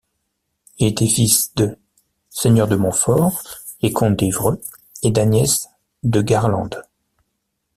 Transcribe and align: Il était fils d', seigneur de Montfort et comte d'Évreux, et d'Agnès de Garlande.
Il 0.79 0.87
était 0.87 1.05
fils 1.05 1.53
d', 1.53 1.77
seigneur 2.31 2.67
de 2.67 2.75
Montfort 2.75 3.43
et 3.83 3.93
comte 3.93 4.15
d'Évreux, 4.17 4.59
et 5.03 5.11
d'Agnès 5.11 5.67
de 6.01 6.23
Garlande. 6.23 6.81